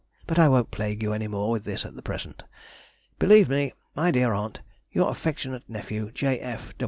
But 0.25 0.39
I 0.39 0.49
won't 0.49 0.71
plague 0.71 1.03
you 1.03 1.13
any 1.13 1.27
more 1.27 1.51
with 1.51 1.63
this 1.63 1.85
at 1.85 2.03
present. 2.03 2.41
Believe 3.19 3.47
me, 3.49 3.71
dear 4.13 4.33
Aunt, 4.33 4.61
Your 4.91 5.11
affectionate 5.11 5.69
Nephew, 5.69 6.09
J. 6.11 6.41